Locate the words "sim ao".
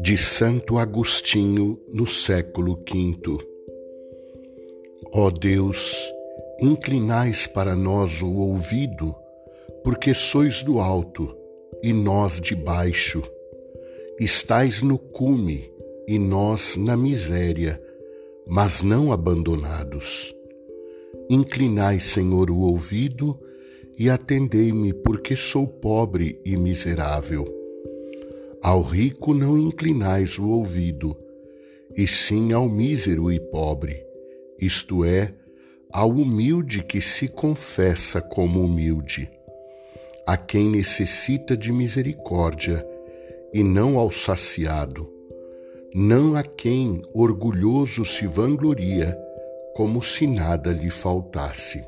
32.06-32.68